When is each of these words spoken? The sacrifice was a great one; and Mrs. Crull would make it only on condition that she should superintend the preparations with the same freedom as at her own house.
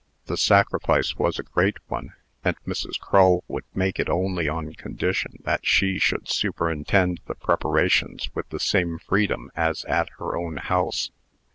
The 0.25 0.35
sacrifice 0.35 1.15
was 1.15 1.37
a 1.37 1.43
great 1.43 1.77
one; 1.87 2.13
and 2.43 2.57
Mrs. 2.65 2.99
Crull 2.99 3.43
would 3.47 3.65
make 3.75 3.99
it 3.99 4.09
only 4.09 4.49
on 4.49 4.73
condition 4.73 5.33
that 5.45 5.63
she 5.63 5.99
should 5.99 6.27
superintend 6.27 7.19
the 7.27 7.35
preparations 7.35 8.27
with 8.33 8.49
the 8.49 8.59
same 8.59 8.97
freedom 8.97 9.51
as 9.55 9.85
at 9.85 10.09
her 10.17 10.35
own 10.35 10.57
house. 10.57 11.11